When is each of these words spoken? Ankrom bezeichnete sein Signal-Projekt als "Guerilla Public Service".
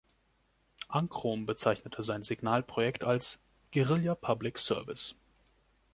Ankrom 0.87 1.45
bezeichnete 1.45 2.01
sein 2.01 2.23
Signal-Projekt 2.23 3.03
als 3.03 3.39
"Guerilla 3.71 4.15
Public 4.15 4.57
Service". 4.57 5.13